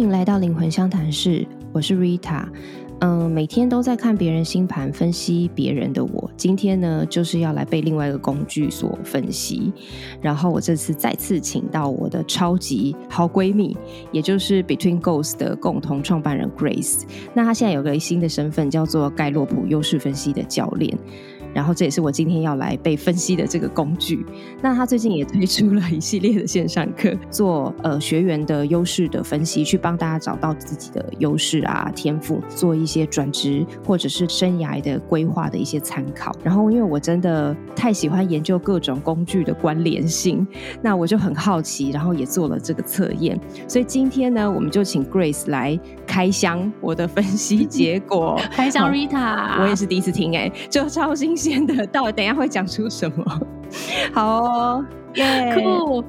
[0.00, 2.46] 迎来到灵魂相谈室，我是 Rita。
[3.00, 9.70] 嗯，每天都在看别人星盘分析别人的我，今天呢就是要来被另外一个工具所分析。
[10.22, 13.76] 然后我这次再次请到我的超级好闺蜜，
[14.10, 17.02] 也就是 Between Goals 的共同创办人 Grace。
[17.34, 20.96] 那她现在有个新的身份，叫做盖洛普优势分析的教练。
[21.54, 24.24] 然后这也是我今天要来被分析的这个工具。
[24.62, 36.30] 那他最近也推出了一系列的线上课，做呃学员的优势的分析，去帮大家找到自己的优势啊天赋，做一些转职或者是生涯的规划的一些参考。
[36.44, 40.46] 然后因为我真的太喜欢研究各种工具的关联性，
[40.82, 43.38] 那我就很好奇，然后也做了这个测验。
[43.66, 48.38] 所以今天呢，我们就请 Grace 来开箱我的分析结果。
[48.52, 51.39] 开箱 Rita，我也是第一次听哎，就超新。
[51.40, 53.24] 先的，到底等下会讲出什么？
[54.12, 55.54] 好哦，耶！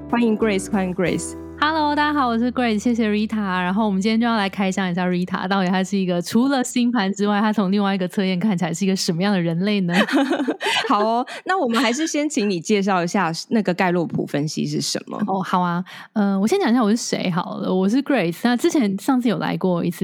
[0.09, 1.35] 欢迎 Grace，欢迎 Grace。
[1.63, 3.37] Hello，大家好，我是 Grace，谢谢 Rita。
[3.37, 9.93] 然后我们今天就要来开箱一下 Rita，到底她是一个除了星盘之外，她从另外一个测验看起来是一个什么样的人类呢？
[10.89, 15.39] 好哦，那我们还是先请你介绍一下那个盖洛普分析是什么 哦。
[15.43, 17.71] 好啊，嗯，我先讲一下我是谁好了。
[17.71, 20.03] 我是 Grace，那之前上次有来过一次，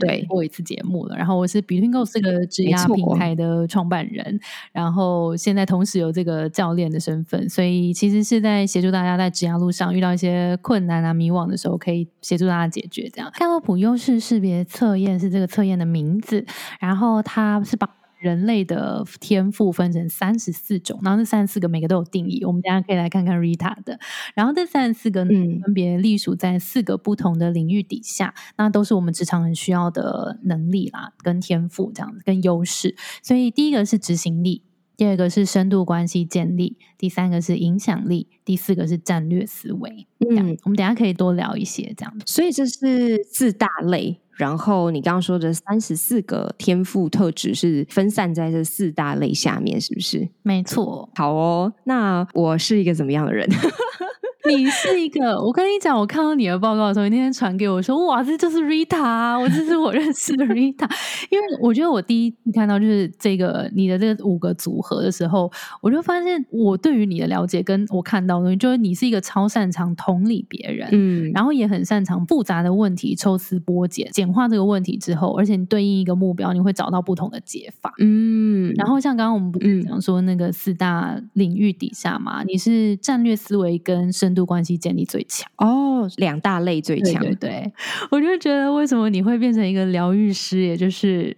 [0.00, 1.16] 对，过一次节目了。
[1.16, 4.38] 然后我是 Between Go 这个质押平台的创办人，
[4.72, 10.97] 然后现在同时有这个教练的身份，所以其实是在协助大家在质押路上遇到一些困难。
[11.04, 13.08] 啊，迷惘的时候可以协助大家解决。
[13.08, 16.44] 这样，盖洛普优势识别测验是这个测验的名字。
[16.80, 22.44] 然后，它是把人类的天赋分成三十四种，然后这三十四个每个都有定义。
[22.44, 23.98] 我们大家可以来看看 Rita 的。
[24.34, 32.96] 然后这三十四个分别隶属在四个不同的领域底下，那都是我们职场人需要的能力啦，跟天赋这样子，跟优势。
[33.22, 34.62] 所以第一个是执行力。
[34.98, 40.08] 第二个是深度关系建立，第三个是影响力，第四个是战略思维。
[40.28, 42.12] 嗯，我们等下可以多聊一些这样。
[42.26, 50.28] 所以这是四大类，然后你刚刚说的三十四个天赋特质是分散在这四大类下面，是不是？
[50.42, 51.08] 没错。
[51.14, 53.48] 好哦，那我是一个怎么样的人？
[54.56, 60.88] 你是一个，我跟你讲，我看到你的报告的时候，你那天传给我说，哇，这就是 Rita，我这是我认识的 Rita。
[61.30, 65.50] 因为我觉得我第一次看到就是这个你的这五个组合的时候，
[65.80, 78.72] 我就发现我对于你的了解跟我看到的东西，就是你是一个超擅长同理别人，嗯，然后也很擅长复杂的问题抽丝剥茧，简化这个问题之后，而且你对应一个目标，你会找到不同的解法，嗯。
[78.76, 87.20] 然后像刚刚我们不是讲说那个四大领域底下嘛，你是战略思维跟深度关系建立最强哦，两大类最强。
[87.22, 87.72] 对对，
[88.10, 91.36] 我就觉得为什么你会变成一个疗愈师，也就是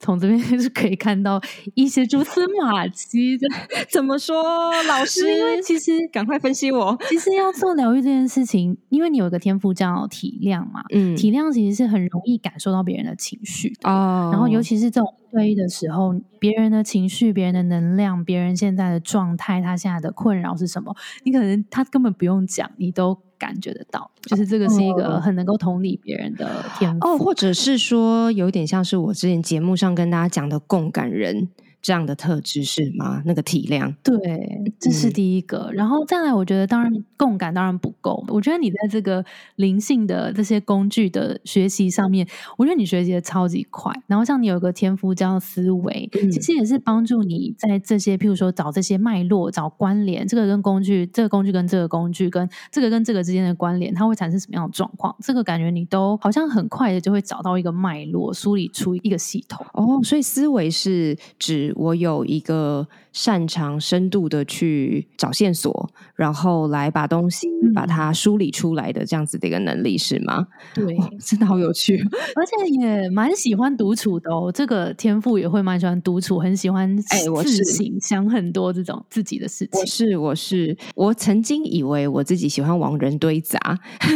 [0.00, 1.40] 从这边 是可以看到
[1.74, 3.46] 一些蛛丝马迹的。
[3.88, 4.42] 怎么说，
[4.88, 5.32] 老 师？
[5.32, 6.98] 因为其实赶快分析我。
[7.08, 14.30] 其实要做疗愈这件事情，因为你有一个天赋叫体谅嘛，嗯，体谅其实是很容易感受到别人的情绪哦。
[14.32, 20.94] 然后尤其是这种对的时候，别人的情绪、别人的能量、别人现在的状态，他现在的困扰是什么？
[21.24, 24.10] 你可能他根本不用讲，你都感觉得到。
[24.22, 31.48] 就是这个是一个很能够同理别人的天赋，哦，或者是说有点像是我之前节目上跟大家讲的共感人。
[31.82, 33.20] 这样的特质是吗？
[33.26, 35.68] 那个体量，对，这是第一个。
[35.72, 38.24] 然后再来，我觉得当然共感当然不够。
[38.28, 39.24] 我觉得你在这个
[39.56, 42.24] 灵性的这些工具的学习上面，
[42.56, 43.92] 我觉得你学习的超级快。
[44.06, 55.12] 然后像你有个天赋叫思维，其实也是帮助你在这些，譬如说找这些脉络、找关联，这个跟工具，这个工具跟这个工具，跟这个跟这个之间的关联，它会产生什么样的状况？
[55.20, 59.66] 这个感觉你都好像很快的就会找到一个脉络，梳理出一个系统。
[59.72, 61.71] 哦，所以思维是指。
[61.76, 70.46] 我有一个擅长深度的去找线索，然后来把东西把它梳理出来的这样子的一个能力是吗？
[70.74, 71.96] 对，真的好有趣，
[72.36, 74.50] 而且也蛮喜欢独处的哦。
[74.52, 77.62] 这个天赋也会蛮喜欢独处，很喜欢哎，我是
[78.00, 79.80] 想很多这种自己的事情。
[79.80, 83.58] 我是我是我曾经以为我自己喜欢往人堆砸，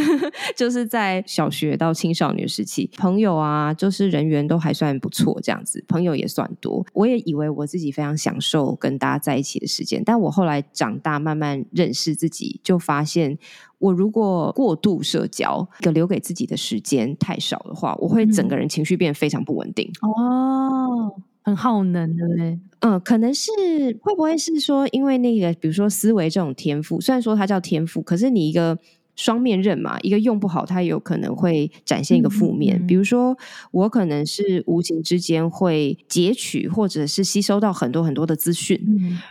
[0.55, 7.46] 就是在小学到青少年时期，朋友啊，就是人缘都还算不错，这样子朋友也算多，我也以为。
[7.49, 13.37] 我自己非常享受跟大家在一起的时间，但我后来长大，慢慢认识自己，就发现
[13.79, 19.91] 我如果过度社交，个留给自己的时间太少的话，我会整个人情绪变得非常不稳定。
[20.01, 22.59] 哦，很耗能，对不对？
[22.79, 23.51] 嗯，可能是
[24.01, 28.77] 会不会是说，因为那个，比如说思维这种天赋，虽然说它叫天赋，可是你一个。
[29.17, 32.87] 双面刃嘛，一个用不好，它有可能会展现一个负面。
[32.87, 33.37] 比如说，
[33.71, 38.79] 我可能是无形之间会截取或者是吸收到很多很多的资讯，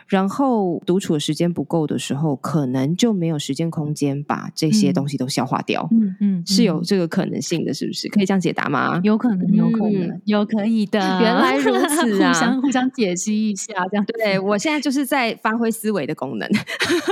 [0.06, 5.88] 然后独处的时间不够的时候，可能就没有时间空间把这些东西都消化掉。
[5.92, 8.08] 嗯嗯，是有这个可能性的，是不是？
[8.08, 9.00] 可以这样解答吗？
[9.04, 10.98] 有可能，有可能，有可以的。
[11.20, 12.32] 原来如此啊！
[12.34, 16.48] 互相互相解析一下，这样对我现在就是在发挥思维的功能。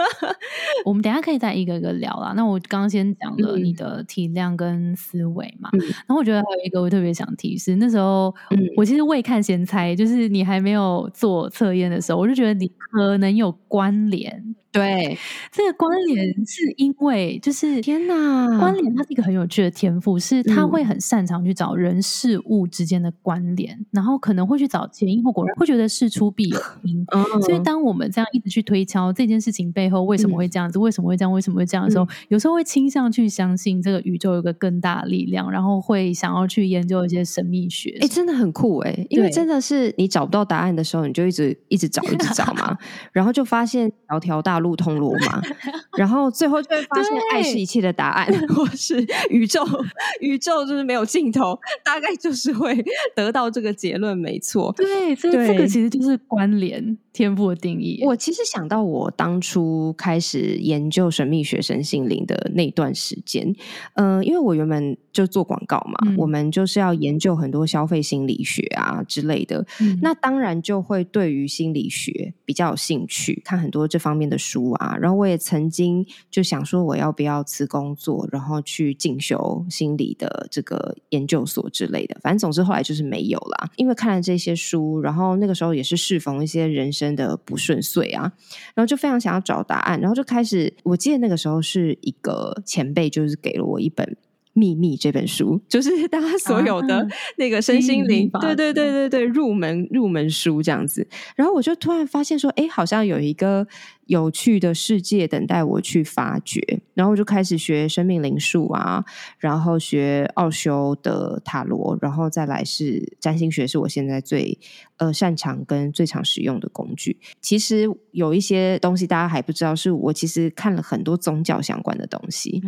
[0.85, 2.33] 我们等下可以再一个一个聊啦。
[2.35, 8.35] 那我刚刚先讲了你的体量跟思维嘛，然后我觉得还有一个我特别想提是，那时候
[8.77, 14.55] 我其实未看先猜，就是你还没有做测验的时候，我就觉得你可能有关联。
[14.75, 15.17] 对，
[15.53, 27.07] 这个关联是因为就是天哪，关联它是一个很有趣的天赋，是他会很擅长去找人事物之间的关联，然后可能会去找前因后果，会觉得事出必有因。
[27.47, 37.97] 所以当我们这样一直去推敲这件事情背后为什么会这样子，为什么会这样，为什么会这样的时候，有时候会倾向去相信这个宇宙有个更大的力量，然后会想要去研究一些神秘学。
[38.01, 42.77] 哎，真的很酷哎，因为真的是你找不到答案的时候，你就一直一直找，一直找嘛，
[43.13, 44.64] 然后就发现条条大。
[44.64, 45.43] 路通罗马，
[45.99, 49.65] 然后最后就会发现爱是一切的答案， 或是宇宙
[50.21, 52.85] 宇宙就是没有尽头，大概就是会
[53.17, 54.73] 得到这个结论，没错。
[54.77, 56.97] 对，所以这个其实就是关联。
[57.15, 63.55] 天赋的定义，我其实想到我当初开始研究神秘学、神心灵的那段时间，
[63.95, 69.65] 嗯，因为我原本就做广告嘛，我们就是要研究很多消费心理学啊之类的，
[70.03, 74.97] 那当然就会对于心理学比较有兴趣，看很多这方面的书啊。
[75.01, 82.19] 然后我也曾经就想说，我要不要辞工作，然后去进修心理的这个研究所之类的。
[82.21, 87.15] 反正总之后来就是没有啦，因为看了这些书，然后那个时候也是适逢一些人生。
[87.15, 88.33] 的不顺遂啊，
[88.75, 90.75] 然后就非常想要找答案，然后就开始。
[90.83, 94.05] 我记得那个时候是一个前辈，就是给了我一本
[94.53, 97.07] 《秘密》这本书，就是大家所有的
[97.39, 101.07] 那个身心灵，对对对对对，入门入门书这样子。
[101.37, 103.67] 然后我就突然发现说，哎，好像有一个。
[104.07, 106.61] 有趣的世界等待我去发掘，
[106.93, 109.03] 然后我就开始学生命灵数啊，
[109.39, 114.59] 然后学奥修的塔罗，然后再来是占星学，是我现在最
[114.99, 117.19] 呃擅长跟最常使用的工具。
[117.41, 122.63] 其实有一些东西大家还不知道，是我其实看了很多宗教相关的东西。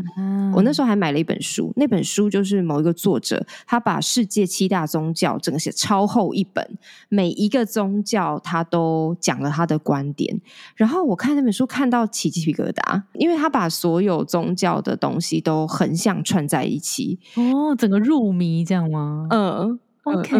[0.54, 6.78] 我那时候还买了一本书，那本书就是某一个作者，他把世界七大宗教整个写超厚一本，
[7.10, 10.40] 每一个宗教他都讲了他的观点，
[10.76, 11.25] 然后我看。
[11.26, 19.26] 看那本书看到起鸡皮疙瘩，因为他把所有宗教的东西都横向串在一起哦，整个入迷这样吗？
[19.30, 20.36] 嗯，OK，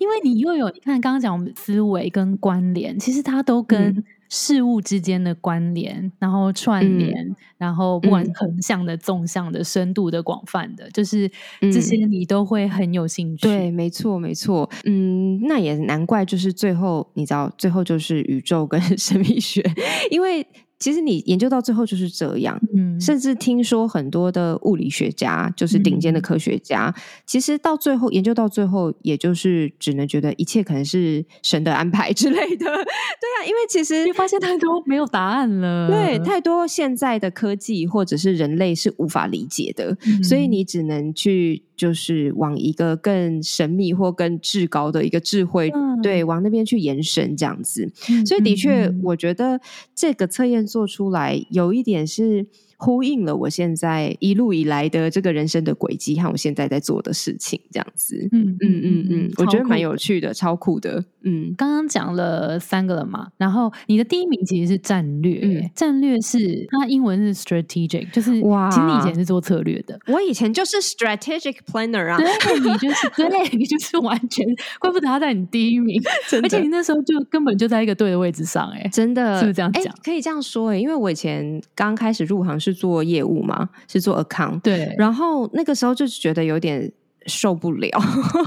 [0.00, 4.04] 因为你又有你看刚刚讲我们思维跟关联，其实它都跟。
[4.28, 7.14] 事物之间的关联，然后串联，
[7.56, 11.30] 然后不管横向的、纵向的、深度的、广泛的，就是
[11.60, 13.42] 这些你都会很有兴趣。
[13.42, 14.68] 对，没错，没错。
[14.84, 19.62] 嗯，那也难怪，就是最后你知道，最后就是宇宙跟 神秘学，
[20.10, 20.46] 因为。
[20.84, 26.94] 其实你研究到最后就是这样，嗯，甚至听说很多的物理学家，就是顶尖的科学家，
[27.24, 32.66] 其实到最后研究到最后，也就是只能觉得一切可能是神的安排之类的。
[32.66, 41.62] 对啊，因为其实发现太多没有答案了，对，太多现在的科技或者是人类是无法理解的，所以你只能去。
[41.76, 45.68] 就是往一个更神秘或更至高的一个智慧，
[46.04, 47.90] 对，往那边去延伸这样子。
[48.26, 49.60] 所以的确，我觉得
[49.94, 52.46] 这个测验做出来有一点是。
[52.84, 60.78] 呼应了我现在一路以来的这个人生的轨迹和我现在在做的事情，这样子，嗯嗯嗯嗯，我觉得蛮有趣的，超酷。
[60.78, 61.02] 的。
[61.26, 74.44] 嗯，刚刚讲了三个了嘛，然后你的第一名其实是战略，战略是它英文是 strategic，就是哇，其实你以前是做策略的，我以前就是 strategic planner 啊，对，你就是对， 你就是完全，
[74.80, 75.98] 怪不得他在你第一名，
[76.42, 79.38] 而且你那时候就根本就在一个对的位置上，哎，真的。
[79.38, 79.94] 是不是这样讲？
[80.04, 82.58] 可以这样说，哎，因为我以前刚开始入行。
[82.64, 83.70] 是做业务嘛？
[83.88, 84.60] 是做 account。
[84.60, 86.92] 对，然后那个时候就是觉得有点
[87.26, 87.88] 受不了。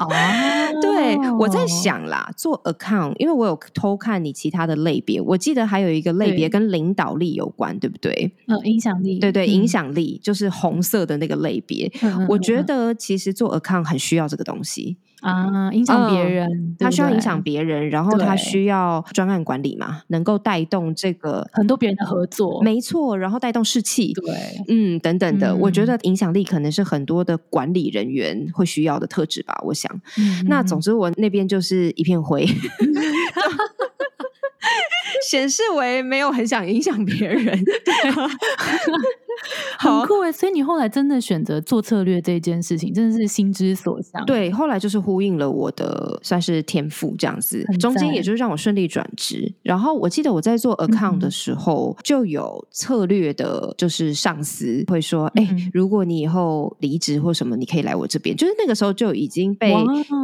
[0.81, 8.31] 对，我在想啦，做 account，因为我有偷看你其他的类别，我记得还有一个类别跟领导力有关，对不对？
[8.47, 9.17] 呃，影响力。
[9.17, 11.91] 对对，影响力就是红色的那个类别。
[12.29, 14.97] 我觉得其实做 account 很需要这个东西。
[15.21, 24.35] 啊，影响别人，他需要影响别人，然后他需要专案管理嘛，能够带动这个很多别人的合作，没错，然后带动士气，对，
[24.67, 29.59] 嗯，等等的，我觉得影响力可能是很多的管理人员会需要的特质吧。
[29.63, 29.91] 我想，
[30.47, 32.45] 那总之我那边就是一片灰，
[35.25, 37.57] 显示为没有很想影响别人。
[39.77, 40.31] 好酷哎！
[40.31, 44.25] 所以你后来真的选择做策略这件事情，真的是心之所向。
[44.25, 49.53] 对，后来就是呼应了我的算是天赋这样子，中间也就是让我顺利转职。
[49.61, 59.71] 然后我记得我在做 account 的时候，就有策略的，就是上司会说：“哎，如果你以后离职或什么，你可以来我这边。”就是那个时候就已经被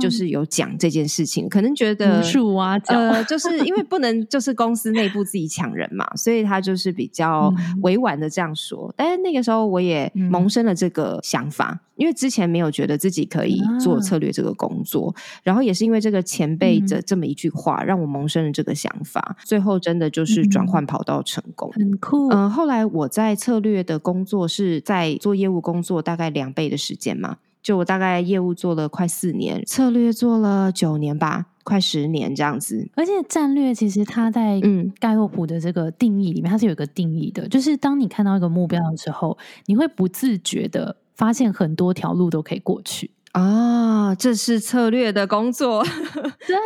[0.02, 8.94] 就是有讲这件事情，可能觉得无数啊，呃，就是因为不能就是公司内部自己抢人嘛，所以他就是比较委婉的这样说。
[8.98, 15.14] 但是那个时候我也萌生了这个想法，因为之前没有觉得自己可以做策略这个工作，
[15.44, 19.36] 然后也是因为这个前辈的这么一句话，让我萌生了这个想法。
[19.44, 22.30] 最后真的就是转换跑道成功，很酷。
[22.30, 27.38] 嗯，后来我在策略的工作是在做业务工作，大概两倍的时间嘛。
[27.62, 32.88] 就我大概业务做了快四年，策略做了九年吧，快十年这样子。
[32.96, 43.12] 而且战略其实它在嗯盖洛普的这个定义里面，它是有一个定义的，就是当你看到一个目标的时候，你会不自觉的发现很多条路都可以过去。
[43.32, 45.84] 啊，这是策略的工作。
[46.46, 46.58] 对，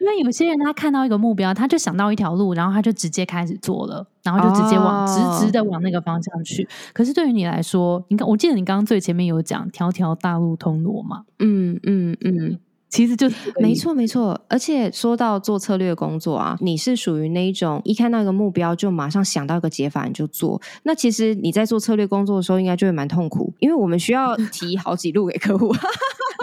[0.00, 6.66] 因为有些人他看到一个目标，他就想到一条路，然后他就直接开始做了，然后就直接往直直的往那个方向去。
[6.92, 11.22] 可是对于你来说，你看，我记得你刚刚最前面有讲“条条大路通罗马”。
[11.38, 12.58] 嗯嗯嗯。
[12.96, 13.28] 其实就
[13.60, 20.60] 没错没错，而且说到做策略工作啊，你是属于那一种一看到一个目标就马上想到一个解法你就做。
[20.84, 25.78] 那其实你在做策略工作的时候，应该就会蛮痛苦，因为我们需要提好几路给客户，你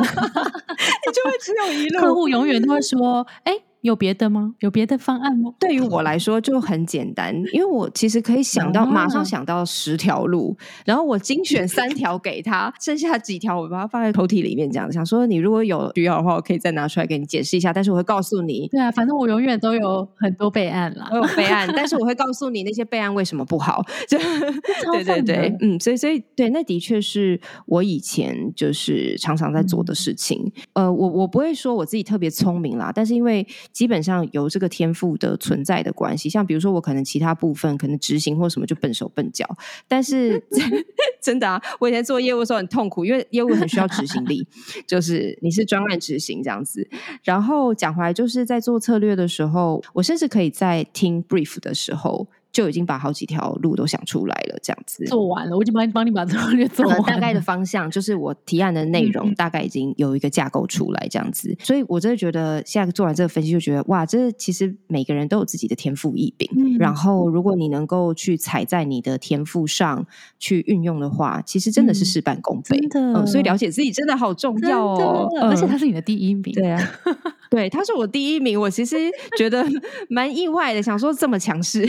[1.11, 3.53] 就会只有一路，客户永远都会说：“哎。”
[3.83, 4.55] 有别的吗？
[4.59, 5.53] 有别的方案吗？
[5.59, 17.73] 对于我来说就很简单，因为我其实可以想到马上想到十条路，然后我精选三条给他，剩下几条我把它放在抽屉里面，这样想说你如果有需要的话，我可以再拿出来给你解释一下。
[17.73, 23.83] 但是我会告诉你，对啊，反正我永远都有很多备案啦，我有备案，但是我会告诉你那些备案为什么不好。
[24.07, 30.49] 就对对对，嗯，所以所以对，那的确是我以前就是常常在做的事情。
[30.71, 39.45] 呃，我我不会说我自己特别聪明啦，但是因为基本上有这个天赋的存在的关系，像比如说我可能其他部分可能执行或什么就笨手笨脚，
[39.87, 40.41] 但是
[41.21, 44.47] 真的啊，我以前做业务的时候很痛苦，因为业务很需要执行力，
[44.85, 46.87] 就是你是专案执行这样子。
[47.23, 52.27] 然后讲回来，就是在做策略的时候，我甚至可以在听 brief 的时候。
[52.53, 55.03] 就已经把好几条路都想出来了，这样子。
[55.05, 61.53] 做完了，我已经帮你帮你把策略做完，大概的方向就是我提案的内容，大概已经有一个架构出来，这样子。
[61.59, 66.47] 所以我真的觉得，现在做完这个分析，就觉得哇，这其实每个人都有自己的天赋异禀。
[66.77, 70.05] 然后，如果你能够去踩在你的天赋上
[70.37, 72.77] 去运用的话，其实真的是事半功倍。
[72.91, 75.27] 真的，所以了解自己真的好重要哦。
[75.41, 76.79] 而且他是你的第一名，对啊，
[77.53, 78.59] 对，他是我第一名。
[78.59, 78.97] 我其实
[79.37, 79.63] 觉得
[80.09, 81.85] 蛮意外的，想说这么强势。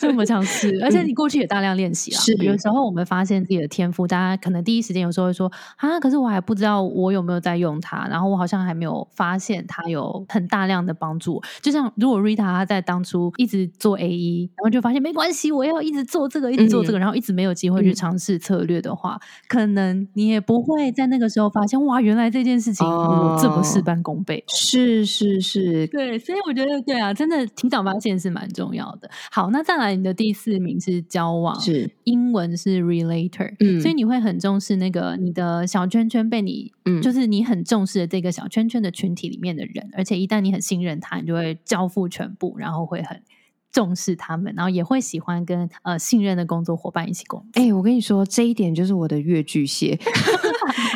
[0.00, 2.18] 这么强势， 而且你过去也大量练习啊。
[2.18, 11.42] 是，有时候我们发现自己的天赋，大家可能第一时间有时候会说啊，可是我还不知道我有没有在用它，然后我好像还没有发现它有很大量的帮助。
[11.60, 24.42] 就像如果 Rita 她在当初一直做 A E，然后就发现没关系，我要一直做这个，一直做这个，然后一直没有机会去尝试策略的话，可能你也不会在那个时候发现哇，原来这件事情我这么事半功倍。
[24.48, 29.08] 是是是，对，所以我觉得对啊，真的提早发现是蛮重要的。
[29.30, 29.92] 好，那再来。
[29.92, 43.20] 你的第四名是交往，是英文是 relator，嗯，所以你会很重视那个你的小圈圈被你，嗯，就是你很重视的这个小圈圈的群体里面的人，而且一旦你很信任他，你就会交付全部，然后会很
[43.70, 47.62] 重视他们，然后也会喜欢跟呃信任的工作伙伴一起工作。
[47.62, 49.98] 哎，我跟你说，这一点就是我的越巨蟹。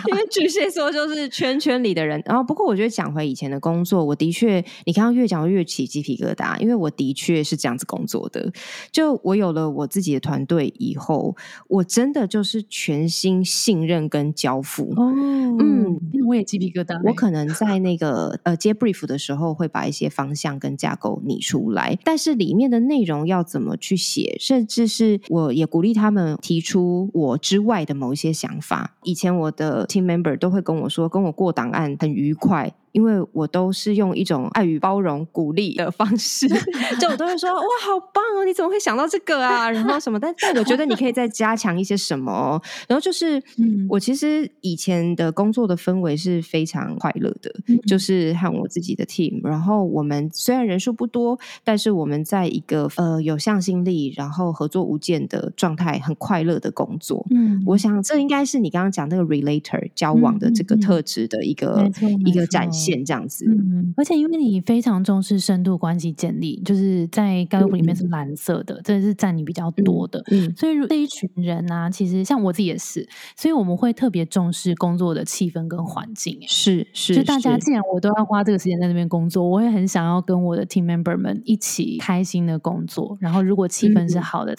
[0.08, 8.52] 因为巨蟹座就是圈圈里的人，然后不过我觉得讲回以前的工作，我的确，你刚刚越讲越起鸡皮疙瘩，因为我的确是这样子工作的。
[8.90, 11.36] 就我有了我自己的团队以后，
[11.68, 14.92] 我真的就是全心信任跟交付。
[14.96, 15.12] 哦，
[15.60, 17.00] 嗯，我也鸡皮疙瘩。
[17.04, 28.96] 我可能在那个呃接 brief 的时候，会把一些方向跟架构拟出来，但是里面的内容要怎么去写，甚至是我也鼓励他们提出我之外的某一些想法。
[29.04, 32.72] 以前我的 team member 都会跟我说，跟我过档案很愉快。
[32.96, 36.48] 因为我都是用一种爱与包容、鼓励的方式，
[36.98, 38.42] 就我都会说哇，好棒哦！
[38.42, 39.70] 你怎么会想到这个啊？
[39.70, 40.18] 然后什么？
[40.18, 42.58] 但但我觉得你可以再加强一些什么。
[42.88, 43.42] 然后就是，
[43.90, 47.54] 我其实以前的工作的氛围是非常快乐的，
[47.86, 49.46] 就是和我自己的 team。
[49.46, 57.26] 然后我们虽然人数不多，但是我们在一个呃有向心力，然后合作无间的状态，很快乐的工作。
[57.30, 61.86] 嗯，我想这应该是你刚刚讲那个 relator 交往的这个特质的一个
[62.24, 62.85] 一个展现。
[62.86, 63.44] 现这样子。
[63.48, 70.22] 嗯，而且因为你非常重视深度关系建立，就是在盖洛普里面是蓝色的，这是占你比较多的。
[70.30, 76.38] 嗯，所以这一群人呢，其实像我自己也是，所以我们会特别重视工作的气氛跟环境。
[76.46, 83.16] 是是，就大家既然我都要花这个时间在那边工作，我也很想要跟我的 team member 们一起开心的工作。
[83.20, 84.54] 然后如果气氛是好的，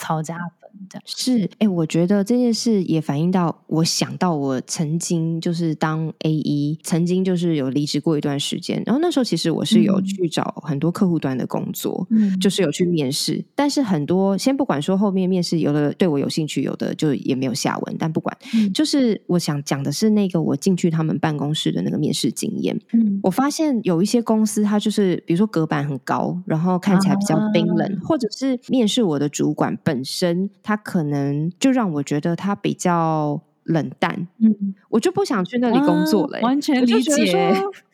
[1.06, 18.38] 是，哎，我觉得这件事也反映到我想到我曾经就是当 A E，曾经就是有离职过一段时间，然后那时候其实我是有去找很多客户端的工作，嗯，就是有去面试，但是很多先不管说后面面试有的对我有兴趣，有的就也没有下文，但不管，
[18.74, 30.50] 就是我想讲的是那个我进去他们办公室的那个面试经验，嗯，我发现有一些公司它就是比如说隔板很高，然后看起来比较冰冷，或者是面试我的主管本身。
[30.68, 36.42] 他可能就让我觉得他比较冷淡，嗯，我就不想去那里工作了。
[36.42, 37.32] 完全理解，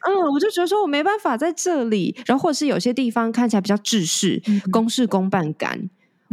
[0.07, 5.87] 嗯，我就觉得说我没办法在这里，然后或者是有些地方看起来比较制式、公事公办感。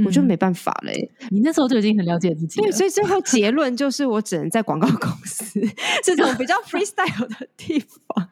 [0.06, 5.61] 我就没办法嘞，你那时候就已经很了解自己了，所以最后结论就是我只能在广告公司
[6.02, 8.26] 这种比较 freestyle 的地方。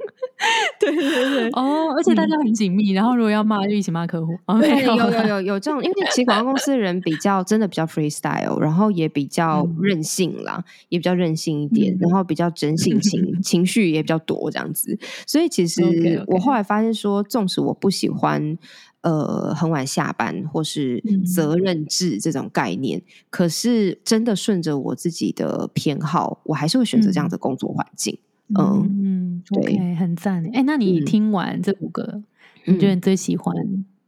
[0.78, 4.32] 对 对对， 哦，而且大家很紧密，然后如果要骂就一起骂客户。
[4.60, 14.98] 对，有有有有这种，因为其实广告公司的人比较真的比较 freestyle，然后也比较任性啦，也比较任性一点，然后比较真性情，情绪也比较多这样子。
[15.26, 18.56] 所以其实我后来发现说，纵使我不喜欢。
[19.02, 28.18] 呃，很晚下班或是责任制这种概念，可是真的顺着我自己的偏好，我还是会选择这样的工作环境。
[28.20, 30.44] 嗯嗯，嗯，对，很赞。
[30.52, 32.22] 哎，那你听完这五个，
[32.66, 33.54] 你觉得你最喜欢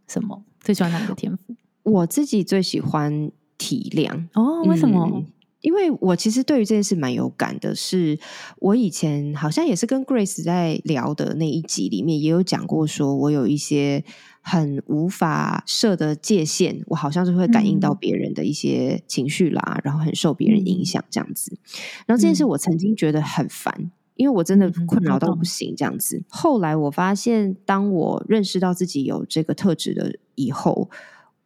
[0.06, 0.42] 什么？
[0.60, 1.54] 最喜欢哪个天赋？
[1.82, 4.28] 我自己最喜欢体谅。
[4.34, 5.24] 哦，为什么？
[5.60, 8.18] 因为我其实对于这件事蛮有感的，是
[8.60, 14.04] 我以前好像也是跟 Grace 在聊的那一集里面也有讲过，说我有一些。
[14.42, 21.58] 很无法设的界限，我好像是会感应到别人的一些情绪啦，然后很受别人影响这样子。
[22.06, 26.22] 然后这件事我曾经觉得很烦，因为我真的困扰到不行这样子。
[26.28, 30.90] 后来我发现，当我认识到自己有这个特质的以后。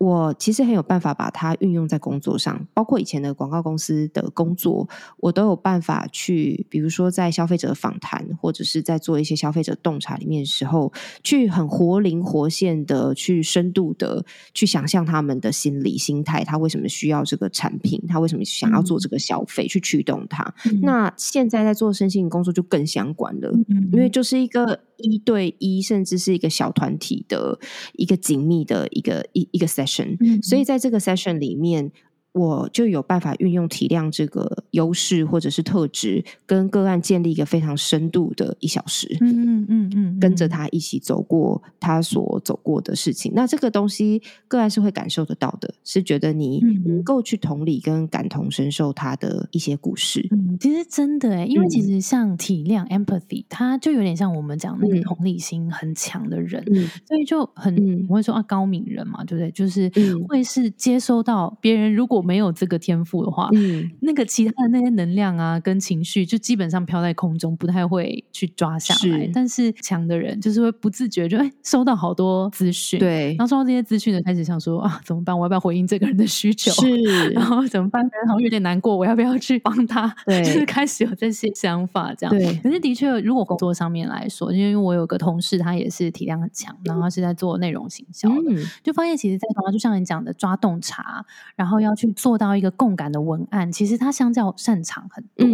[0.05, 10.93] 我其实很有办法把它运用在工作上，包括以前的广告公司的工作，我都有办法去，比如说在消费者访谈，或者是在做一些消费者洞察里面的时候，
[11.23, 20.55] 去很活灵活现的去深度的去想象他们的心理心态，他为什么需要这个产品，他为什么想要做这个消费，去驱动他。
[20.83, 23.51] 那现在在做身心工作就更相关了，
[23.93, 24.81] 因为就是一个。
[24.97, 27.59] 一对一，甚至是一个小团体的
[27.95, 29.94] 一个紧密的一个一一个 session，
[30.43, 31.91] 所以在这个 session 里面。
[32.35, 43.31] 我就有办法运用体谅这个优势或者是特质，跟个案建立一个非常深度的一小时，嗯嗯嗯嗯，跟着他一起走过他所走过的事情。
[43.37, 50.27] 那这个东西个案是会感受得到的，是觉得你能够去同理跟感同身受他的一些故事。
[50.33, 56.65] 嗯，其实真的哎，因为其实像体谅 empathy，它就有点像我们讲那个同理心很强的人，
[57.07, 59.53] 所以就很我会说啊高敏人嘛，对不对？
[59.53, 59.89] 就是
[60.27, 69.31] 会是接收到别人如果没有这个天赋的话，嗯，那个其他的那些能量啊，跟情绪就基本上飘在空中，不太会去抓下来。
[69.35, 75.37] 但是强的人就是会不自觉就哎收到好多资讯，对，然后收到这些资讯呢，开始想说啊怎么办？
[75.39, 76.71] 我要不要回应这个人的需求？
[76.73, 78.03] 是， 然后怎么办？
[78.27, 80.15] 好像有点难过，我要不要去帮他？
[80.25, 82.35] 对，就是开始有这些想法这样。
[82.35, 91.25] 对，可是的确，如果工作上面来说，因为我有个同事，他也是体量很强，然后是在做内容行销的，就发现其实，在同样就像你讲的抓洞察，
[91.57, 92.14] 然后要去。
[92.15, 95.47] 做到一个共感的文案，其实它相较擅长很多，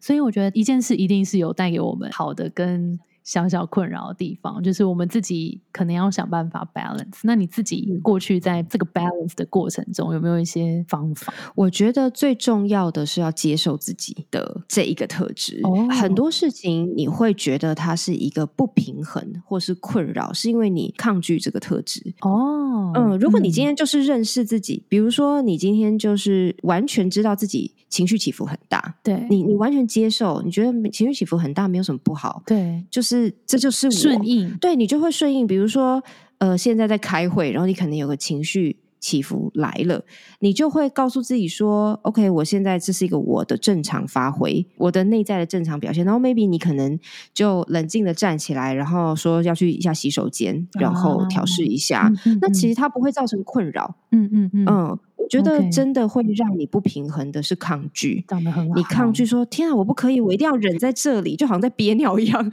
[0.00, 2.98] 所以我觉得一件事一定是有带给我们好的跟。
[3.28, 7.20] 小小困扰的地方，就是我们自己可能要想办法 balance。
[7.24, 11.30] 那你自己过去在这个 balance 的过程中，有没有一些方法？
[11.54, 15.60] 我觉得最重要的是要接受自己的这一个特质。
[15.90, 22.00] 很多事情你会觉得它是一个不平衡或是困扰，是因为你抗拒这个特质。
[22.22, 33.17] 哦，嗯，如果你今天就是认识自己，比如说你今天就是完全知道自己情绪起伏很大，对你，你完全接受，你觉得情绪起伏很大没有什么不好，对，就是。
[33.46, 35.46] 这就是顺应，对你就会顺应。
[35.46, 36.02] 比如说，
[36.38, 40.04] 呃，现在在开会，然后你可能有个情绪起伏来了，
[40.40, 46.98] 你就会告诉自己说：“OK，我现在这是一个我的正常发挥，我的内在的正常表现。”然后 maybe 你可能
[47.32, 52.12] 就冷静的站起来，然后说要去一下洗手间，然后调试一下。
[52.40, 53.96] 那其实它不会造成困扰。
[54.10, 54.98] 嗯嗯嗯。
[55.28, 58.74] 觉得真的会让你不平衡的是抗拒，长得很好。
[58.74, 62.50] 你抗拒说：“天啊，我不可以，我一定要忍在这里，就好像在憋尿一样。”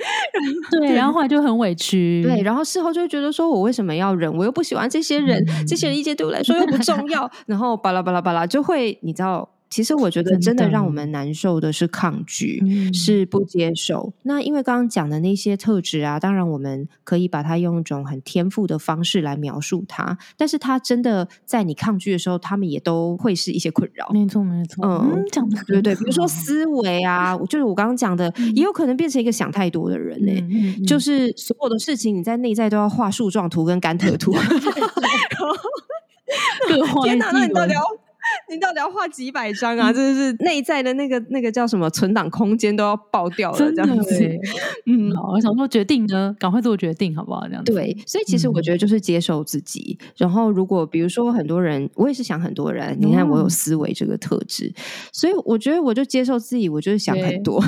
[0.71, 2.21] 对，然后后来就很委屈。
[2.23, 4.31] 对，然后事后就会觉得说：“我为什么要忍？
[4.35, 9.49] 我又不喜欢这些人，这些人意见对我来说又不重要。”然后巴拉巴拉巴拉，就会你知道。
[9.75, 14.13] 其实我觉得，真的让我们难受的是抗拒，是不接受。
[14.23, 24.09] 那因为刚刚讲的那些特质啊，当然我们可以把它用一种很天赋的方式来描述它，但是它真的在你抗拒的时候，他们也都会是一些困扰。
[24.13, 24.87] 没错，没错。
[24.87, 30.85] 嗯，讲的 对对，比如说思维啊，就是我刚刚讲的，也有可能变成一个想太多的人呢。
[30.87, 34.31] 就是所有的事情，你在内在都要画树状图跟甘特图。
[37.03, 37.81] 天哪，那你到底要？
[38.49, 39.91] 你到底要画几百张啊？
[39.91, 44.39] 真的是内在的那个那个叫什么存档空间都要爆掉了，这样子。
[44.85, 47.47] 嗯，好，我想做决定呢，赶快做决定，好不好？
[47.47, 47.97] 这样对。
[48.05, 49.97] 所以其实我觉得就是接受自己。
[50.17, 52.97] 然后如果比如说很多人，我也是想很多人。
[52.99, 54.73] 你看我有思维这个特质，
[55.11, 57.63] 所以我觉得我就接受自己，我就是想很多。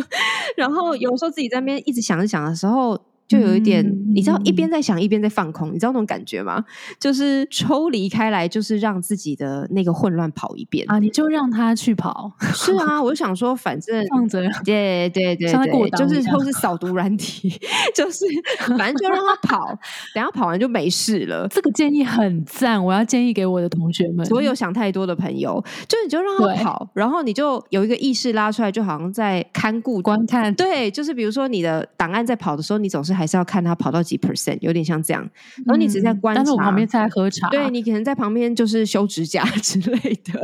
[0.56, 3.00] 然后有时候自己在那边一直想着想的时候。
[3.32, 3.82] 就有一点，
[4.14, 6.62] 你知道，一边在想，一边在放空，你知道那种感觉吗？
[7.00, 10.98] 就是抽离开来，就是让自己的那个混乱跑一遍啊！
[10.98, 17.48] 你就让他去跑， 是啊，我就想说，反正放着，对对对对，就是或是扫毒软体，
[17.96, 18.26] 就是
[18.76, 19.66] 反正就让他跑，
[20.14, 21.48] 等下跑完就没事了。
[21.48, 33.21] 这个建议很赞，我要建议给我的同学们，所有想太多的朋友，就你就让他跑，然后你就有一个意识拉出来，就好像在看顾观看，对，就是比如说你的档案在跑的时候，你总是还。
[33.22, 35.22] 还是要看他跑到几 percent，有点像这样。
[35.64, 40.40] 然后你只在观察，但是我旁边在喝茶，对你可能在旁边就是修指甲 之类的，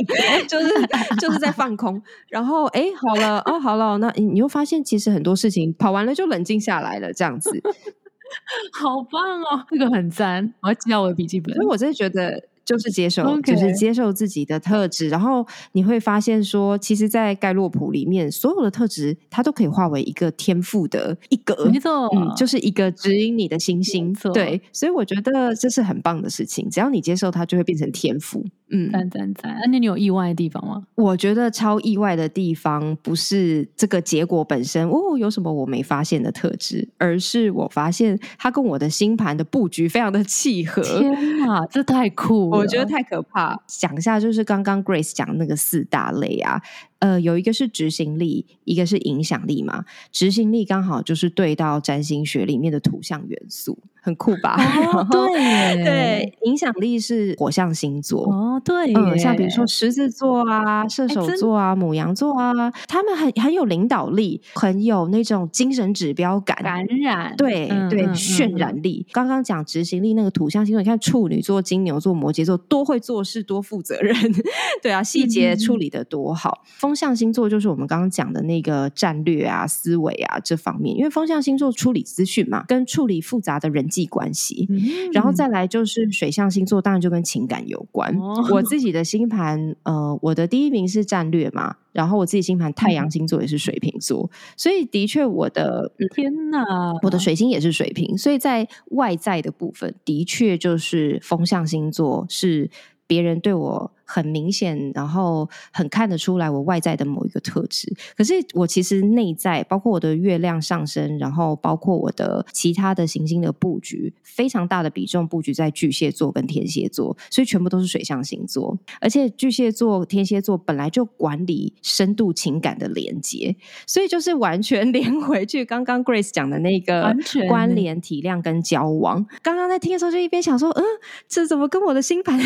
[0.47, 0.69] 就是
[1.19, 2.01] 就是在放空。
[2.29, 7.51] 然后哎，好了哦，好了，那你又发现其实很多事情跑完了就冷静下来了，这样子，
[8.79, 11.53] 好棒哦，这个很赞，我要记到我的笔记本。
[11.55, 12.41] 所以我真的觉得。
[12.69, 28.45] 就是接受，就是接受自己的特质，然后你会发现说，其实，在盖洛普里面，所有的特质它都可以化为一个天赋的一格，没错，嗯，就是一个指引你的星星，对，所以我觉得这是很棒的事情，只要你接受它，就会变成天赋。
[28.71, 29.57] 嗯，赞赞赞！
[29.71, 30.83] 那你有意外的地方吗？
[30.93, 40.83] 我觉得超意外的地方不是这个结果本身哦，有什么我没发现的特质，而是我发现它跟我的星盘的布局非常的契合。
[40.83, 42.51] 天哪，这太酷！
[42.59, 43.59] 我觉得太可怕。
[43.67, 46.61] 讲一下，就是刚刚 Grace 讲那个四大类啊。
[46.99, 49.85] 呃，有一个是执行力，一个是影响力嘛。
[50.11, 54.57] 执行力刚好就是对到占星学里面的图像元素，很酷吧？
[55.11, 62.51] 对对，影响力是火象星座哦，对，嗯，像比如说狮子座啊、射手座啊、母羊座啊，
[62.87, 69.05] 他们很很有领导力，很有那种精神指标感，感染，对对，渲染力。
[69.11, 74.15] 刚刚讲执行力那个土象星座，你看处女座、金牛座、摩羯座，多会做事，多负责任，
[74.81, 76.63] 对啊，细节处理的多好。
[76.77, 84.69] 风象星座就是我们刚刚讲的那个战略啊、思维啊这方面，因为风象星座处理资讯嘛，跟处理复杂的人际关系，
[85.11, 88.15] 然后再来就是水象星座，当然就跟情感有关。
[88.51, 96.63] 我自己的星盘，呃，我的第一名是战略嘛，然后我自己星盘太阳星座也是水瓶座，所以的确我的天哪，
[97.01, 102.69] 我的水星也是水瓶，所以在外在的部分，的确就是风象星座是
[103.07, 103.91] 别人对我。
[104.11, 107.93] 很明显，然后很看得出来我外在的某一个特质。
[108.17, 118.75] 可是我其实内在，包括我的月亮上升，然后包括我的其他的行星的布局，非常大的比重布局在巨蟹座跟天蝎座，所以全部都是水象星座。
[118.99, 127.15] 而且巨蟹座、天蝎座本来就管理深度情感的连接，所以就是完全 连回去刚刚 Grace 讲的那个
[127.47, 129.23] 关联、体谅跟交往。
[129.43, 130.83] 刚刚在听的时候，就一边想说，嗯，
[131.27, 132.39] 这怎么跟我的星盘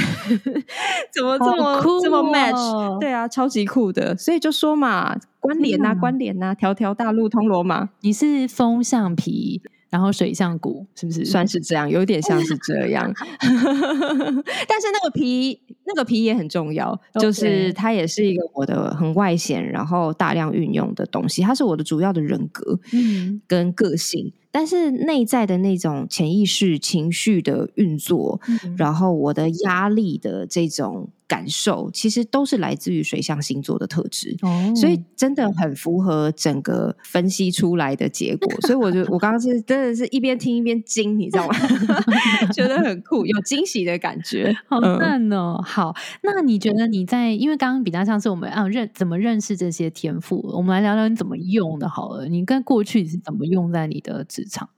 [1.14, 1.38] 怎么？
[1.40, 7.90] 这么这么 match，对啊，超级酷的，所以就说嘛，关联呐，关联呐，条条大路通罗马。
[8.02, 11.26] 你是风象皮，然后水象骨，是不是？
[11.26, 13.12] 算是这样，有点像是这样。
[13.42, 24.34] 但是那个皮，那个皮也很重要，就是它也是一个我的很外显，然后大量运用的东西，它是我的主要的人格，嗯，跟个性。
[24.56, 28.40] 但是内在的那种潜意识、情绪的运作，
[28.78, 34.38] 然后我的压力的这种感受，其实都是来自于水象星座的特质，
[34.76, 38.48] 所以真的很符合整个分析出来的结果。
[38.62, 41.56] 所以我就我刚刚是真的是一边听一边惊，你知道吗？
[42.54, 45.60] 觉得很酷，有惊喜的感觉， 好赞哦！
[45.66, 52.28] 好，那你觉得你在因为刚刚比较像是我们啊认怎么认识这些天赋，我们来聊聊你怎么用的好了。
[52.28, 54.70] 你跟过去是怎么用在你的职场？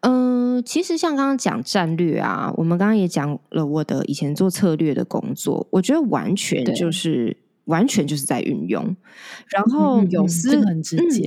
[0.00, 8.96] 嗯，嗯，其实像刚刚讲战略啊，我们刚刚也讲了我的以前做策略的工作，我觉得完全就是完全就是在运用，
[9.48, 10.62] 然后有思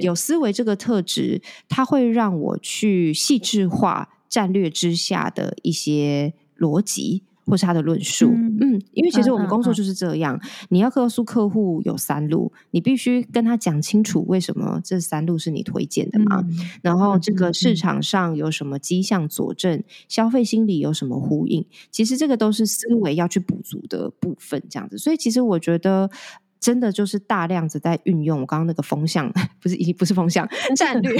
[0.02, 7.24] 有思维这个特质，它会让我去细致化战略之下的一些逻辑。
[7.50, 8.32] 或是他的论述，
[8.62, 16.44] 嗯，因为其实我们工作就是这样，你要告诉客户有三路，你必须跟他讲清楚为什么这三路是你推荐的嘛，
[16.82, 24.98] 然后这个市场上有什么迹象佐证，消费心理有什么呼应，其实这个都是思维要去补足的部分，这样子。
[24.98, 26.10] 所以其实我觉得
[26.60, 31.14] 真的就是大量子在运用我刚刚那个风向， 不是已不是风向战略，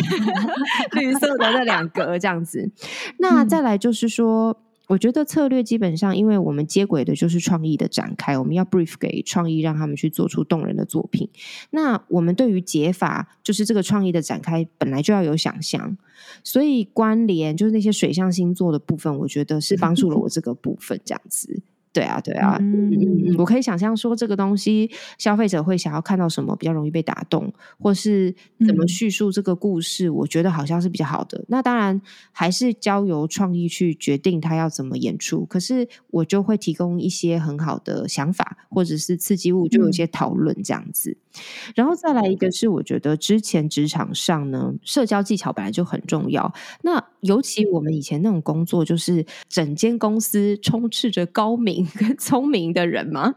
[0.94, 2.70] 绿色的那两格这样子。
[3.18, 4.56] 那再来就是说。
[4.90, 11.30] 我觉得策略基本上，因为我们接轨的就是创意的展开，我们要 brief 给创意，让他们去做出动人的作品。
[11.70, 15.96] 那我们对于解法，就是这个创意的展开，本来就要有想象，
[16.44, 21.62] 所以关联就是那些水象星座的部分，我觉得是帮助了我这个部分这样子。
[21.92, 28.34] 对啊，对啊，嗯嗯嗯，我可以想象说这个东西消费者会想要看到什么比较容易被打动，或是
[28.66, 31.44] 怎么叙述这个故事，我觉得好像是比较好的。
[31.48, 32.00] 那当然
[32.32, 41.18] 还是交由创意去决定他要怎么演出，可是我就会提供一些很好的想法，或者是刺激物，就有一些讨论这样子。
[41.76, 46.52] 然后再来一个是，我觉得之前职场上呢，社交技巧本来就很重要。
[46.82, 53.34] 那尤其我们以前那种工作，就是整间公司充斥着高明跟 聪明的人嘛，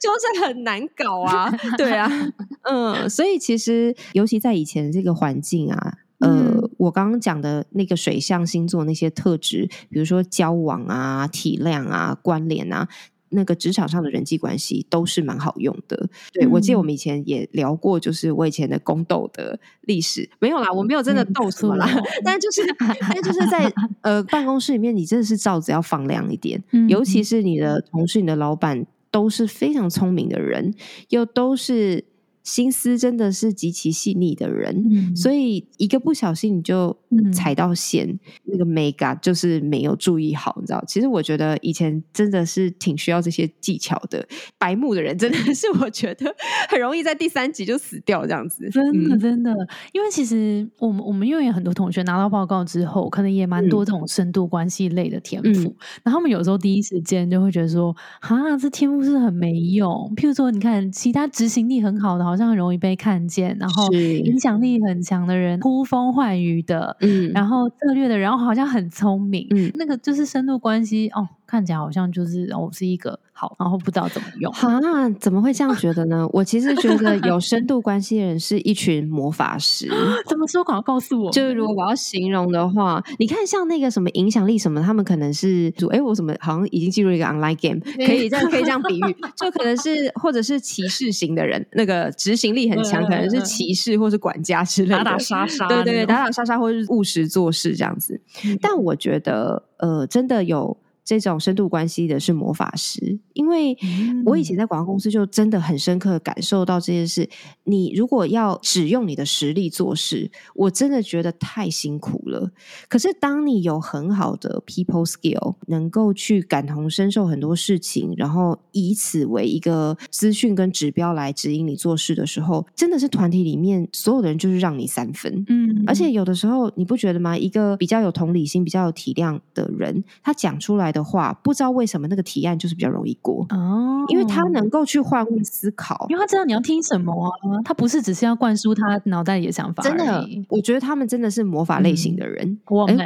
[0.00, 0.10] 就
[0.40, 1.50] 是很难搞啊。
[1.76, 2.10] 对啊，
[2.62, 12.88] 嗯，所以其实尤其在以前这个环境啊，呃，我刚刚讲的那个水象星座那些特质，比如说交往啊、体谅啊、关联啊。
[13.36, 16.08] 那个职场上的人际关系都是蛮好用的。
[16.32, 20.28] 对我记得我们以前也聊过，就是我以前的宫斗的历史。
[20.40, 21.86] 没有啦，我没有真的斗什么啦，
[22.24, 22.62] 但就是，
[23.00, 23.72] 但就是在
[24.02, 30.74] 呃办公室里面，你真的是罩子要放亮一点，尤其是你的同事、你的老板都是非常聪明的人，
[31.10, 32.04] 又都是。
[32.46, 36.96] 心思真的是极其细腻的人，嗯所以一个不小心你就
[37.34, 40.82] 踩到线，那个 mega 就是没有注意好，你知道？
[40.86, 44.24] 其实我觉得以前真的是挺需要这些技巧的。
[44.58, 46.32] 白目的人真的是 我觉得
[46.68, 49.50] 很容易在第三集就死掉这样子，真的真的。
[49.92, 60.12] 因为其实我们我们因为有很多同学拿到报告之后，可能也蛮多这种深度关系类的天赋，然后他们有时候第一时间就会觉得说，啊，这天赋是很没用。
[60.16, 71.26] 譬如说，你看其他执行力很好的，好像很容易被看见，然后影响力很强的人，呼风唤雨的，嗯，然后策略的人，好像很聪明，嗯，那个就是深度关系哦。
[71.46, 74.52] 看起来好像就是我是一个好，然后不知道怎么用。
[74.52, 74.80] 哈，
[75.20, 76.26] 怎么会这样觉得呢？
[76.32, 79.88] 我其实觉得有深度关系的人是一群魔法师。
[80.26, 80.64] 怎么说？
[80.64, 81.30] 快告诉我。
[81.30, 98.20] 就是如果我要形容的话，你看像那个什么影响力什么，他们可能是哎，我怎么好像已经进入一个 online game，可以这样可以这样比喻， 就可能是或者是骑士型的人，那个执行力很强，可能是骑士或是管家之类的，打打杀杀，对对对，打打杀杀或是务实做事这样子。
[98.60, 100.76] 但我觉得，呃，真的有。
[101.06, 103.78] 这种深度关系的是魔法师，因为
[104.24, 107.30] 我以前在广告公司就真的很深刻感受到这件事。
[107.62, 112.50] 你如果要只用你的实力做事，我真的觉得太辛苦了。
[112.88, 125.44] 可是当你有很好的 people skill，能够去感同身受很多事情，然后以此为一个资讯跟指标来指引你做事的时候，真的是团体里面所有的人就是让你三分。
[125.46, 127.38] 嗯，而且有的时候你不觉得吗？
[127.38, 130.95] 一个比较有同理心、比较有体谅的人，他讲出来。
[130.96, 139.82] 的话，不知道为什么那个提案就是比较容易过哦，因为他能够去换位思考，因为他知道你要听什么啊，他不是只是要灌输他脑袋里的想法。
[139.82, 142.58] 真的，我觉得他们真的是魔法类型的人。
[142.66, 142.96] 我们，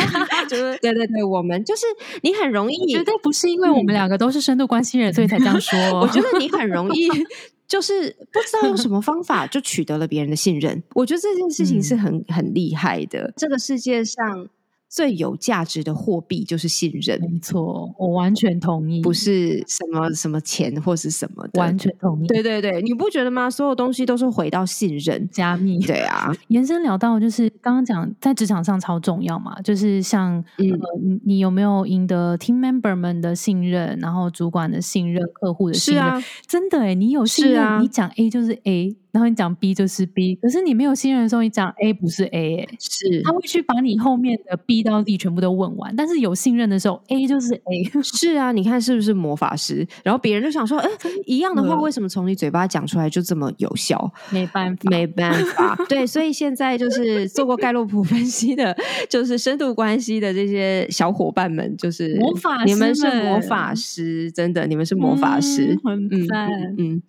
[0.48, 1.82] 就是对对对，我们就是
[2.22, 5.78] 你很容易，绝对不是因为我们两个都是深度关系人，所以才这样说。
[6.00, 7.08] 我觉得你很容易，
[7.66, 10.82] 就是不知道用什么方法就取得了别人的信任。
[10.94, 13.32] 我觉得这件事情是很很厉害的。
[13.36, 14.48] 这个世界上。
[14.90, 22.26] 最有价值的货币就是信任，没错，我完全同意，不是什么什么钱或是什么的，完全同意。
[22.26, 23.48] 对对对，你不觉得吗？
[23.48, 25.78] 所有东西都是回到信任、加密。
[25.78, 30.64] 对啊， 延伸聊到就是刚刚讲在职场上超重要嘛，就是像呃，
[31.00, 36.02] 你你有没有赢得 team member 们的信任，然后主管的信任、客户的信任？
[36.02, 38.96] 是啊真的哎，你有信任，你讲 A 就是 A。
[39.12, 45.94] 然后你讲 B 就是 B，可是你没有信任的时候，你讲 A 不是 A，是他会去把你后面的 B 到 D 全部都问完。
[45.96, 47.90] 但是有信任的时候，A 就是 A。
[48.02, 49.86] 是啊，你看是不是魔法师？
[50.02, 50.88] 然后别人就想说，哎，
[51.26, 54.12] 一样的话，为什么从你嘴巴讲出来就这么有效？
[54.30, 55.76] 没办法，没办法。
[55.88, 58.76] 对，所以现在就是做过盖洛普分析的，
[59.08, 66.50] 就是深度关系的这些小伙伴们，就是魔法，你们是魔法师，真的，你们是魔法师，很赞。
[66.76, 67.00] 嗯，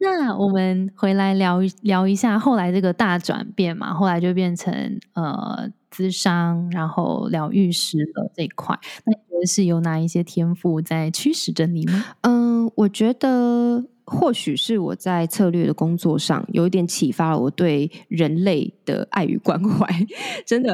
[0.00, 4.72] 那我们回来聊聊聊一下后来这个大转变嘛，后来就变成
[5.14, 8.76] 呃，资商，然后疗愈师的这一块。
[9.04, 12.04] 那你觉得是有哪一些天赋在驱使着你吗？
[12.22, 13.84] 嗯，我觉得。
[14.06, 19.84] 或许是我在策略的工作上有一点启发了我对人类的爱与关怀，
[20.46, 20.72] 真的。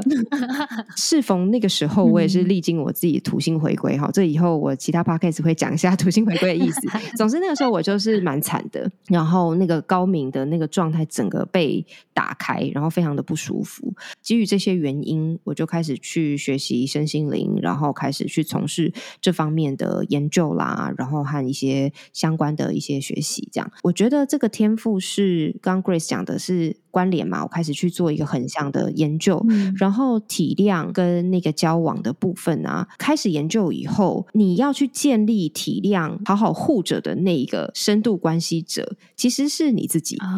[0.97, 4.11] 适逢那个时候，我也是历经我自己土星回归哈。
[4.13, 6.81] 这以后我其他 podcast 会讲一下土星回归的意思。
[7.17, 13.95] 总之那个时候我就是蛮惨的，然后那个高敏的那个状态整个被打开，然后非常的不舒服。
[14.21, 18.93] 基于这些原因，我就开始去学习身心灵，然后开始去从事
[19.23, 23.22] 这方面的研究啦，然后和一些相关的一些学。
[23.23, 26.82] 习这样，我觉得这个天赋是刚 Grace 讲的是。
[26.93, 29.45] 关联嘛，我开始去做一个横向的研究，
[29.77, 40.29] 然后体谅跟那个交往的部分啊，开始研究以后，你要去建立体谅、好好护着的那一个深度关系者，其实是你自己啊。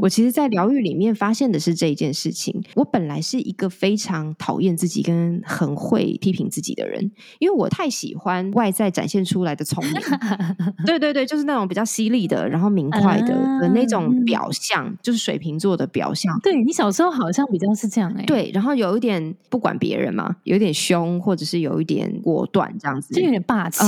[0.00, 2.60] 我其实，在疗愈里面发现的是这一件事情。
[2.74, 9.94] 我本来是一个非常讨厌自己跟很会批评自己的人，因为我太喜欢外在展现出来的聪明，
[10.84, 13.28] 对对对，就是那种比较犀利的，然后明快的
[13.60, 15.83] 的那种表象，就是水瓶座的。
[15.86, 23.82] 表象，对你小时候好像比较是这样哎，对，然后有一点不管别人嘛，有点凶，或者是有一点果断这样子，就有点霸气，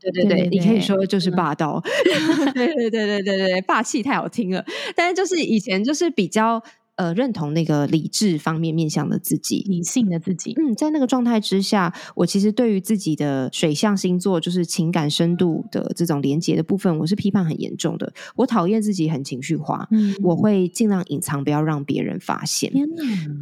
[0.00, 1.82] 对对对，你可以说就是霸道，
[2.54, 6.62] 对对对对对对，霸气太好听了，但是就是以前就是比较。
[6.98, 10.52] 呃，认同那个理智方面面向的自己，理性的自己。
[10.56, 18.12] 嗯，在那个状态之下，我其实对于自己的水象星座，就是情感深度的这种连接的部分，我是批判很严重的。
[18.34, 22.68] 我讨厌自己很情绪化，嗯，我会尽量隐藏，不要让别人发现。
[22.72, 22.88] 天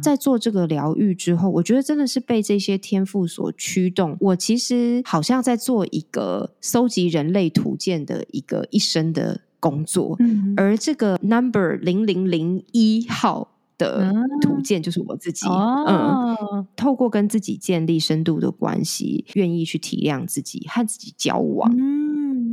[0.03, 4.15] 在做这个疗愈之后，我觉得真的是被这些天赋所驱动。
[4.19, 9.41] 我其实好像在做一个搜集人类图鉴的一个一生的。
[9.59, 10.17] 工作，
[10.55, 15.45] 而这个 number 零零零一号的图鉴就是我自己。
[15.47, 21.71] 嗯，透过跟自己建立深度的关系，愿意去体谅自己，和自己交往。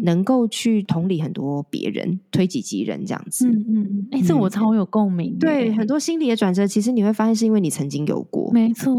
[0.04, 3.48] 能够去同理很多别人，推己及人这样子。
[3.48, 5.38] 嗯嗯嗯，哎，这我超有共鸣。
[5.38, 8.52] 对，很多心理的转折，其实你会发现是因为你曾经有过。
[8.52, 8.92] 没错。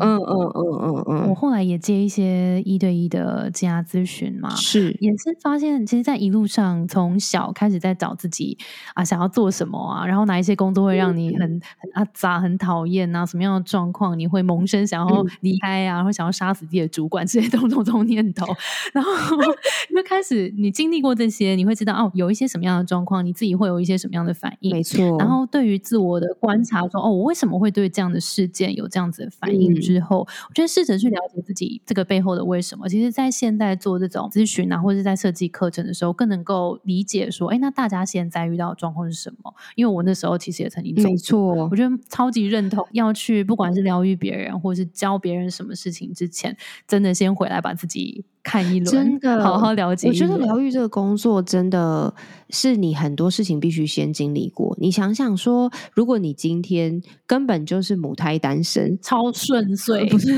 [0.00, 1.28] 嗯嗯嗯嗯嗯。
[1.28, 8.58] 我后来也接一些一对一的家咨询嘛，是也是发现，其实，在一路上从小开始在找自己
[8.94, 18.46] 啊，想要做什么啊，然后哪一些工作会让你很很阿杂、很讨厌啊，什么样的状况你会萌生想要离开啊，或想要杀死自己的主管这些种种种念头，
[18.92, 19.12] 然后
[19.94, 20.39] 就开始。
[20.56, 24.72] 你经历过这些，你会知道哦，有一些什么样的状况，你自己会有一些什么样的反应。
[24.72, 25.18] 没错。
[25.18, 29.74] 然后对于自我的观察，说哦，我为什么会对这样的事件有这样子的反应？
[29.74, 32.88] 之后，我觉得试着去了解自己这个背后的为什么。
[32.88, 39.54] 其实，在现在做这种咨询啊，或者是在设计课程的时候，更能够理解说，哎，那大家现在遇到的状况是什么？
[39.74, 48.24] 因为我那时候其实也曾经没错，我觉得超级认同，要去不管是疗愈别人，或是教别人什么事情之前，真的先回来把自己。
[48.42, 50.08] 看一轮，真的好好了解。
[50.08, 52.12] 我觉得疗愈这个工作真的
[52.48, 54.76] 是你很多事情必须先经历过。
[54.80, 60.32] 你想想说，如果你今天根本就是母胎单身，超顺遂，不是？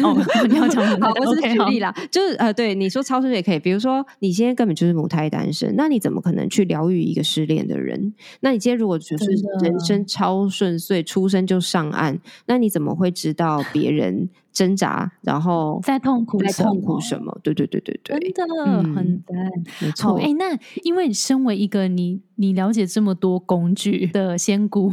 [0.48, 3.58] 你要讲 好，我是举例啦，就是呃，对你说超顺遂也可以。
[3.58, 8.12] 比如说，你今天根本就是母胎单身，那你怎么可能去疗愈一个失恋的人？
[8.40, 9.24] 那你今天如果就是
[9.62, 14.28] 人生超顺遂，出生就上岸，那你怎么会知道别人？
[14.52, 17.36] 挣扎，然后在痛苦，在痛苦什么？
[17.42, 19.36] 对对对对对，真的很赞，
[19.80, 20.18] 没错。
[20.20, 24.92] 哎，那因为你身为一个你你了解这么多工具的仙姑，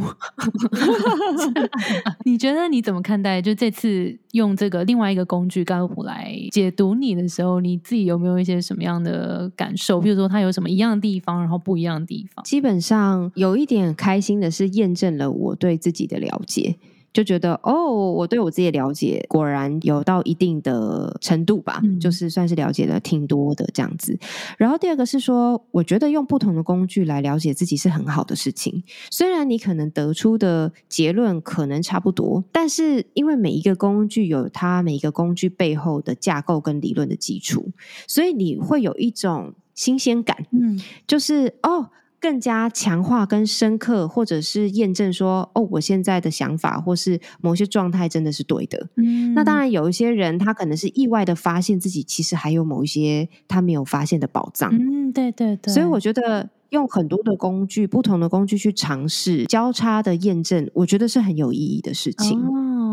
[2.24, 3.42] 你觉得你怎么看待？
[3.42, 10.00] 就这次用这个另外一个工具高普来解读你的时候，你自己有没有一些什么样的感受？
[10.00, 12.42] 比如说，它有什么一样的地方，然后不一样的地方？
[12.44, 16.76] 基本上有一点开心的是，验证了我对自己的了解。
[17.12, 24.16] 就觉得哦，我对我自己的了解果然有到一定的程度吧，就是算是了解的挺多的这样子。
[24.56, 28.82] 然后第二个是说，我觉得用不同的工具来了解自己是很好的事情。
[29.10, 37.70] 虽然你可能得出的结论可能差不多，但是因为每一个工具有它每一个工具背后的架构跟理论的基础，
[38.06, 40.46] 所以你会有一种新鲜感。
[40.52, 41.90] 嗯，就是哦。
[42.20, 48.88] 更加强化跟深刻，或者是验证说，哦，我现在的想法或是某些状态真的是对的。
[48.96, 54.70] 嗯，那当然有一些人，他可能是意外的发现自己其实还有某一些他没有发现的宝藏。
[54.74, 55.72] 嗯，对对对。
[55.72, 62.38] 所以我觉得用很多的工具，不同的工具去尝试交叉的验证，我觉得是很有意义的事情。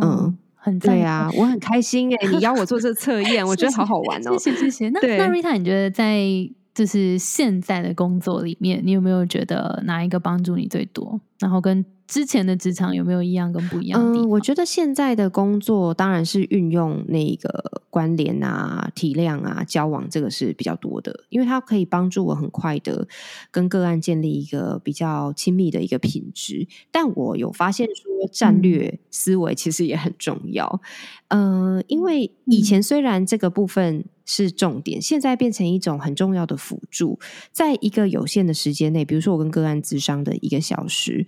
[0.02, 4.38] 嗯，很对啊，我很开心哎，你邀我做这测验， 我觉得好好玩哦。
[4.40, 4.90] 谢谢谢谢。
[4.90, 6.50] 那那 Rita，你觉得在？
[6.78, 11.20] 就是现在的工作里面，你有没有觉得哪一个帮助你最多？
[11.40, 14.30] 然后跟之前的职场有没有一样跟不一样的地方？
[14.30, 23.08] 我觉得现在的工作当然是运用那个关联啊、体谅啊、交往，这个是比较多的，因为它可以帮助我很快的
[23.52, 26.68] 跟个案建立一个比较亲密的一个品质。
[26.92, 30.82] 但我有发现说，战略思维其实也很重要。
[31.28, 34.06] 嗯，因为以前虽然这个部分。
[34.30, 37.18] 是重点，现在变成一种很重要的辅助。
[37.54, 41.26] 在一个有限的时间内，比如说我跟个案咨商的一个小时，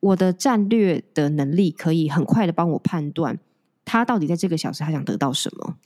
[0.00, 3.38] 我的战略的能力可以很快的帮我判断
[3.84, 5.76] 他到底在这个小时他想得到什么，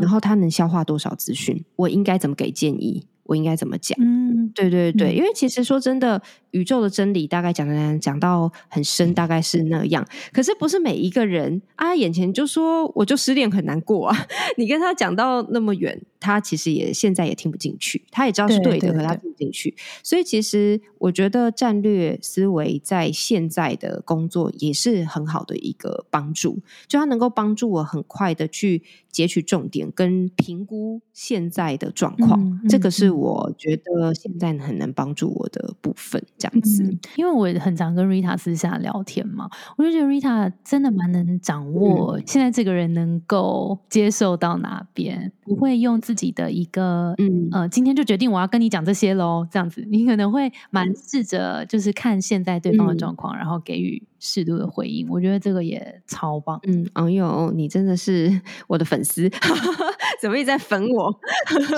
[0.00, 3.96] 然后他能消化多少资讯，我应该怎么给建议，我应该怎么讲？
[4.00, 6.22] 嗯，对对对，因为其实说真的。
[6.54, 10.06] 宇宙的真理大概讲讲讲到很深，大概是那样。
[10.32, 14.16] 可是不是每一个人啊，眼前就说我就失恋很难过啊。
[14.56, 18.04] 你跟他讲到那么远，他其实也现在也听不进去。
[18.12, 19.74] 他也知道是对的，可他听不进去。
[20.04, 28.80] 所以其实我觉得战略思维在现在的工作也是很好的一个帮助，就他能够帮助我很快的去
[29.14, 32.60] 截取重点跟评估现在的状况。
[32.68, 36.20] 这个是我觉得现在很能帮助我的部分。
[36.36, 36.82] 这样子，
[37.16, 39.48] 因为我很常跟 Rita 私下聊天嘛，
[39.78, 54.02] 我就觉得 Rita 真的蛮能掌握现在这个人能够接受到哪边，不会用自己的一个嗯呃，今天就决定我要跟你讲这些喽，这样子，你可能会蛮试着就是看现在对方的状况，然后给予。
[54.18, 56.58] 适度的回应，我觉得这个也超棒。
[56.66, 59.28] 嗯，哎呦，你真的是我的粉丝，
[60.20, 61.12] 怎么一直在粉我？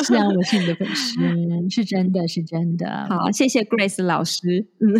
[0.05, 1.14] 是啊，我是你的粉丝，
[1.70, 3.07] 是真的是真的。
[3.09, 4.66] 好，谢谢 Grace 老师。
[4.80, 4.93] 嗯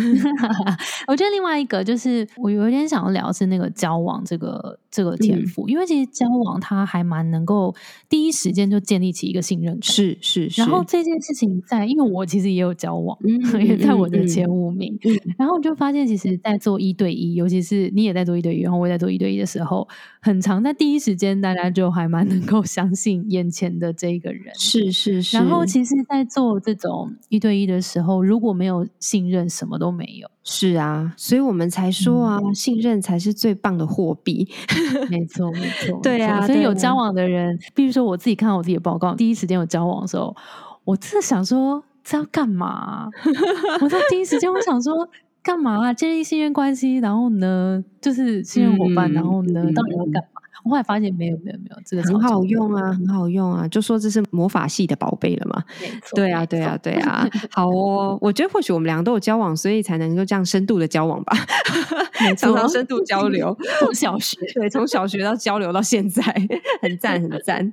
[1.07, 7.75] 我觉得另外一个就是，我有点想要聊是那个交往这个这个天赋，因为其实交往他还蛮能够
[8.09, 9.77] 第一时间就建立起一个信任。
[9.79, 10.59] 是是是。
[10.59, 13.15] 然后这件事情在，因为我其实也有交往，
[13.63, 14.97] 也在我的前五名。
[15.37, 17.35] 然后我就发现，其实，在做一对一。
[17.35, 19.87] 尤其是你也在做一对一，然后我也在做一对一的时候，
[20.19, 24.51] 很长在第一时间，大家就还蛮能够相信眼前的这个人。
[24.55, 25.37] 是是是。
[25.37, 30.27] 然后，其实，在做这种一对一的时候，如果没有信任，什么都没有。
[30.49, 34.47] 是啊，所以我们才说啊，信任才是最棒的货币。
[35.09, 35.99] 没错，没错。
[36.01, 40.35] 对啊，所以有交往的人，比如说我自己看到我自己的报告，第一时间有交往的时候，
[40.83, 43.09] 我真的想说这要干嘛？
[43.81, 45.07] 我在第一时间，我想说。
[45.43, 46.97] 干嘛建立信任关系？
[46.97, 49.09] 然后呢，就是信任伙伴。
[49.13, 50.36] 然后呢，到底要干嘛？
[50.63, 55.63] 我后来发现没有没有没有，这个很好用啊，很好用啊，就说这是魔法系的宝贝了嘛。
[56.15, 57.27] 对啊，对啊，对啊。
[57.51, 61.37] 好哦，我觉得或许我们两个都有交往，所以才能够这样深度的交往吧。
[62.35, 66.23] 常常深度交流， 从小学对，从小学到交流到现在，
[66.81, 67.71] 很赞很赞。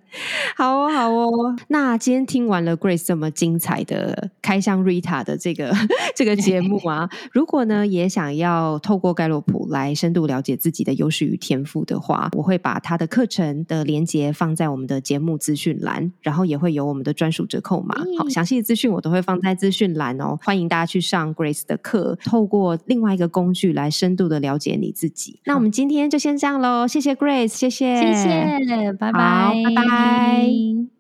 [0.55, 1.57] 好哦，好哦。
[1.69, 5.75] 那今天听完了 Grace 这么精彩的开箱 Rita 的这个
[6.15, 12.75] 这个节目啊，如果呢也想要透过盖洛普来深度了解自己的优势与天赋的话，我会把。
[12.85, 17.95] 把他的课程的连接放在我们的节目资讯栏，然后也会有我们的专属折扣码。
[18.19, 20.39] 好，详细的资讯我都会放在资讯栏哦。
[20.43, 25.41] 欢迎大家去上 Grace 的课，透过另外一个工具来深度的了解你自己。
[25.47, 30.94] 那我们今天就先这样喽，谢谢 Grace，谢谢，谢谢，拜拜，拜拜。